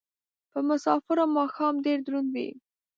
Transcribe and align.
په 0.51 0.59
مسافرو 0.69 1.23
ماښام 1.37 1.73
ډېر 1.85 1.99
دروند 2.07 2.29
وي 2.35 2.49